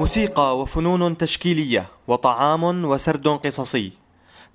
[0.00, 3.92] موسيقى وفنون تشكيلية وطعام وسرد قصصي.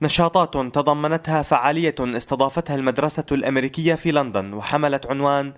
[0.01, 5.53] نشاطات تضمنتها فعالية استضافتها المدرسة الأمريكية في لندن وحملت عنوان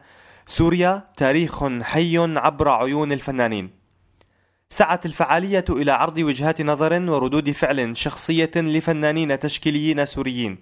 [0.49, 3.69] سوريا تاريخ حي عبر عيون الفنانين.
[4.69, 10.57] سعت الفعالية إلى عرض وجهات نظر وردود فعل شخصية لفنانين تشكيليين سوريين.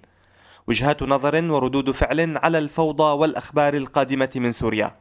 [0.68, 4.96] وجهات نظر وردود فعل على الفوضى والأخبار القادمة من سوريا.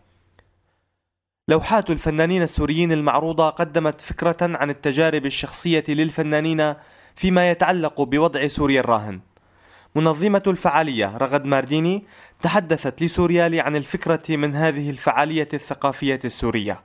[1.49, 6.75] لوحات الفنانين السوريين المعروضة قدمت فكرة عن التجارب الشخصية للفنانين
[7.15, 9.21] فيما يتعلق بوضع سوريا الراهن.
[9.95, 12.05] منظمة الفعالية رغد مارديني
[12.43, 16.81] تحدثت لسوريالي عن الفكرة من هذه الفعالية الثقافية السورية.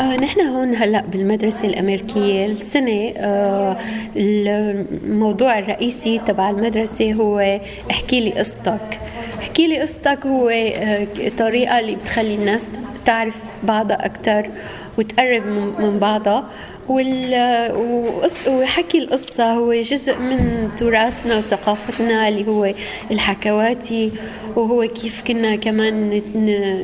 [0.00, 3.76] آه نحن هون هلأ بالمدرسة الأمريكية السنة آه
[4.16, 9.00] الموضوع الرئيسي تبع المدرسة هو احكي لي قصتك
[9.38, 11.06] احكي لي قصتك هو آه
[11.38, 12.70] طريقة اللي بتخلي الناس
[13.04, 14.48] تعرف بعضها أكثر
[14.98, 15.46] وتقرب
[15.78, 16.50] من بعضها
[18.48, 19.52] وحكي القصة.
[19.52, 22.74] هو جزء من تراثنا وثقافتنا اللي هو
[23.10, 24.12] الحكواتي
[24.56, 26.12] وهو كيف كنا كمان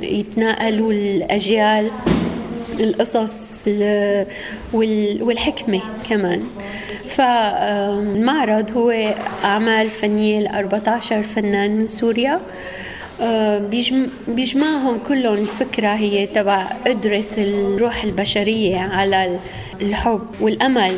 [0.03, 1.91] يتناقلوا الأجيال
[2.81, 3.69] القصص
[5.23, 6.43] والحكمة كمان.
[7.09, 12.41] فالمعرض هو أعمال فنية ل 14 فنان من سوريا.
[14.29, 19.39] بيجمعهم كلهم الفكرة هي تبع قدرة الروح البشرية على
[19.81, 20.95] الحب والأمل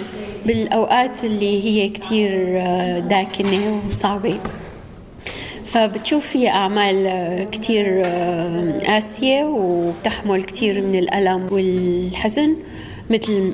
[0.47, 4.39] بالأوقات اللي هي كتير آه، داكنة وصعبة.
[5.67, 8.03] فبتشوف فيها أعمال آه، كتير
[8.87, 12.57] قاسية وبتحمل كتير من الألم والحزن
[13.11, 13.53] مثل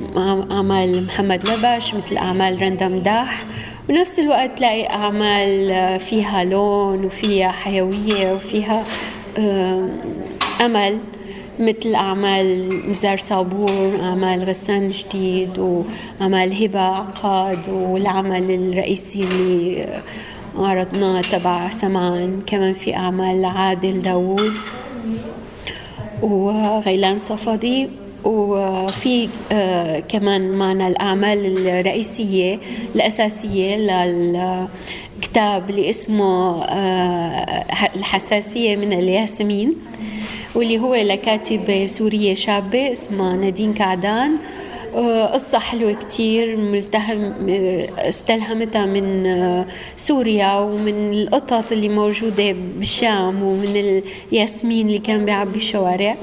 [0.50, 3.44] أعمال محمد لبش مثل أعمال رندا مداح
[3.90, 8.84] ونفس الوقت تلاقي أعمال فيها لون وفيها حيوية وفيها
[9.38, 9.88] آه،
[10.60, 10.98] أمل
[11.58, 19.86] مثل أعمال نزار صابور أعمال غسان جديد وأعمال هبة عقاد والعمل الرئيسي اللي
[20.58, 24.52] عرضناه تبع سمان كمان في أعمال عادل داوود
[26.22, 27.88] وغيلان صفدي
[28.24, 32.58] وفي آه كمان معنا الأعمال الرئيسية
[32.94, 37.64] الأساسية للكتاب اللي اسمه آه
[37.96, 39.74] الحساسية من الياسمين
[40.54, 44.36] واللي هو لكاتبة سورية شابة اسمها نادين كعدان.
[44.94, 47.32] آه، قصة حلوة كتير ملتهم
[47.98, 49.64] استلهمتها من
[49.96, 54.02] سوريا ومن القطط اللي موجودة بالشام ومن
[54.32, 56.16] الياسمين اللي كان بيعبي الشوارع.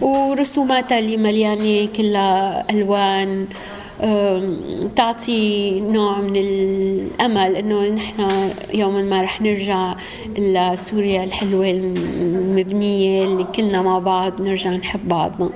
[0.00, 3.46] ورسوماتها اللي مليانة كلها ألوان.
[4.96, 8.28] تعطي نوع من الأمل إنه نحن
[8.74, 9.94] يوما ما رح نرجع
[10.38, 15.50] لسوريا الحلوة المبنية اللي كلنا مع بعض نرجع نحب بعضنا.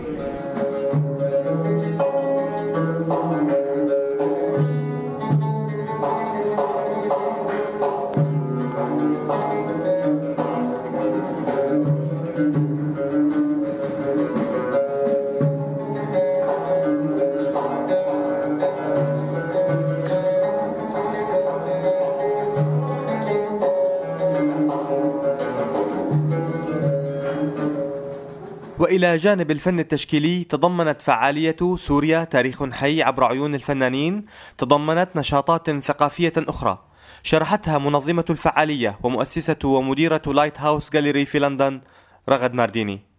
[28.94, 34.24] وإلى جانب الفن التشكيلي تضمنت فعالية سوريا تاريخ حي عبر عيون الفنانين
[34.58, 36.78] تضمنت نشاطات ثقافية أخرى.
[37.22, 41.80] شرحتها منظمة الفعالية ومؤسسة ومديرة Lighthouse Gallery في لندن
[42.28, 43.13] رغد مارديني.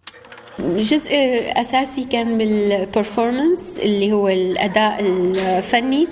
[0.59, 1.09] جزء
[1.55, 6.07] أساسي كان بال performance اللي هو الأداء الفني.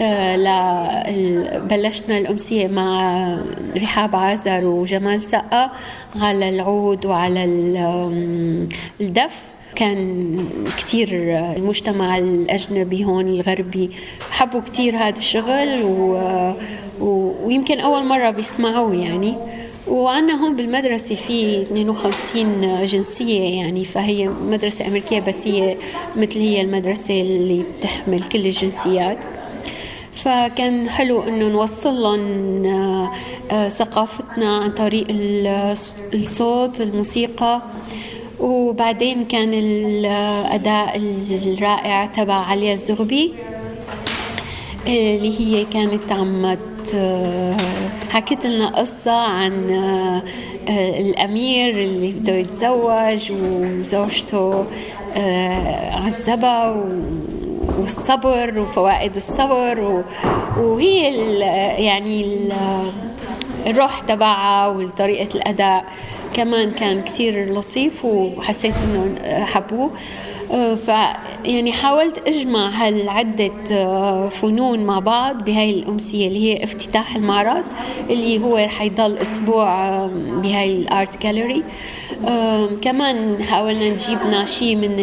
[0.00, 3.38] آه، بلشنا الأمسية مع
[3.76, 5.70] رحاب عازر وجمال سقا
[6.16, 7.44] على العود وعلى
[9.00, 9.40] الدف.
[9.74, 10.36] كان
[10.78, 11.08] كتير
[11.56, 13.90] المجتمع الأجنبي هون الغربي
[14.30, 16.14] حبوا كتير هذا الشغل و...
[17.00, 17.34] و...
[17.44, 19.34] ويمكن أول مرة بيسمعوه يعني.
[19.88, 25.76] وعندنا هون بالمدرسة في 52 جنسية يعني فهي مدرسة أمريكية بس هي
[26.16, 29.18] مثل هي المدرسة اللي بتحمل كل الجنسيات.
[30.14, 32.66] فكان حلو إنه نوصل لهم
[33.50, 35.06] آه، ثقافتنا عن طريق
[36.14, 37.62] الصوت الموسيقى.
[38.40, 40.96] وبعدين كان الأداء
[41.30, 43.32] الرائع تبع عليا الزغبي.
[43.32, 43.47] آه،
[44.88, 46.56] اللي هي كانت عم
[48.10, 49.52] حكت لنا قصة عن
[50.78, 54.64] الأمير اللي بده يتزوج وزوجته
[55.92, 56.84] عذبها
[57.78, 60.04] والصبر وفوائد الصبر
[60.58, 61.14] وهي
[61.84, 62.48] يعني
[63.66, 65.84] الروح تبعها وطريقة الأداء
[66.34, 69.14] كمان كان كثير لطيف وحسيت إنه
[69.44, 69.90] حبوه.
[70.50, 70.88] آه، ف
[71.44, 77.64] يعني حاولت أجمع هالعدة آه، فنون مع بعض بهاي الأمسية اللي هي افتتاح المعرض
[78.10, 81.62] اللي هو حيضل أسبوع بهاي الآرت جاليري
[82.82, 85.00] كمان حاولنا نجيب شيء من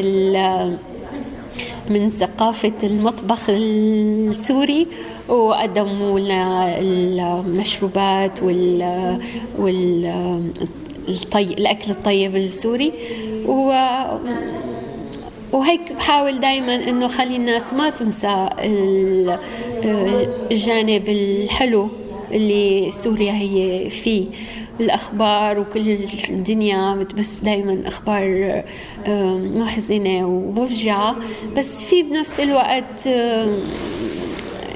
[1.89, 4.87] من ثقافة المطبخ السوري
[5.29, 9.19] وقدموا لنا المشروبات وال
[9.59, 10.41] وال.
[11.35, 12.93] الأكل الطيب السوري
[13.45, 13.73] و
[15.51, 18.49] وهيك بحاول دائما إنه خلي الناس ما تنسى
[20.51, 21.89] الجانب الحلو
[22.31, 24.25] اللي سوريا هي فيه.
[24.79, 25.97] الأخبار وكل
[26.29, 28.63] الدنيا بتبث دائما أخبار
[29.55, 31.15] محزنة ومفجعة.
[31.57, 33.09] بس في بنفس الوقت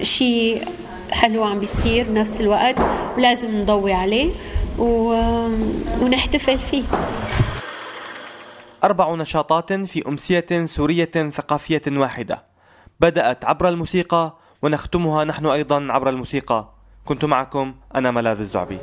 [0.01, 0.61] شيء
[1.11, 2.75] حلو عم بيصير بنفس الوقت
[3.17, 4.29] ولازم نضوي عليه
[6.01, 6.83] ونحتفل فيه.
[8.83, 12.43] أربع نشاطات في أمسية سورية ثقافية واحدة.
[12.99, 16.73] بدأت عبر الموسيقى ونختمها نحن أيضا عبر الموسيقى.
[17.05, 18.77] كنت معكم أنا ملاذ الزعبي.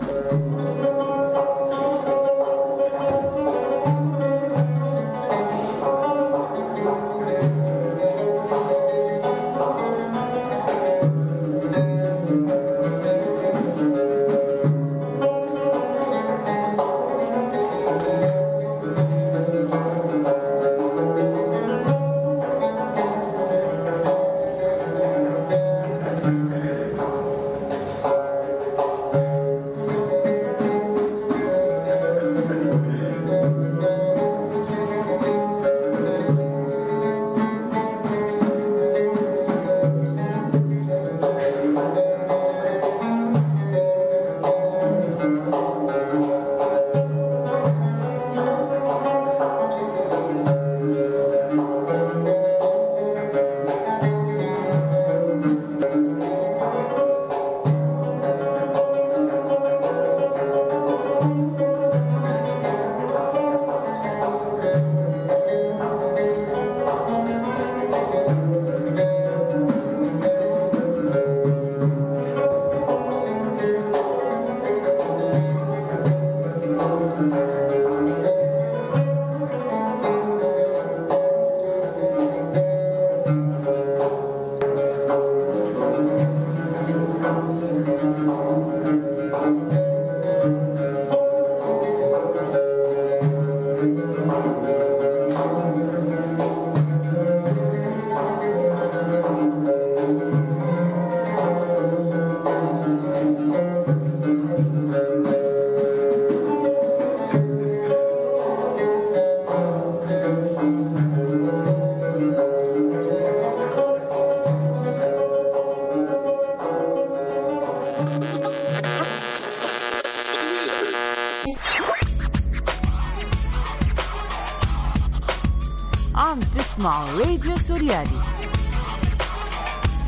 [126.26, 128.20] راديو سوريالي.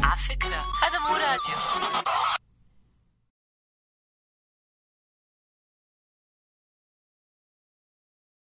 [0.03, 1.55] على فكرة هذا مو راديو.